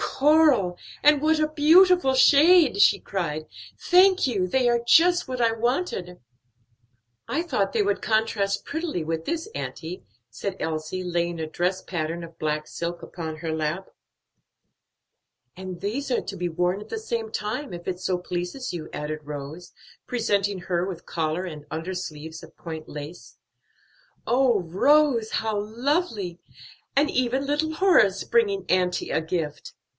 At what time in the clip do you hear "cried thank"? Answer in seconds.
2.99-4.27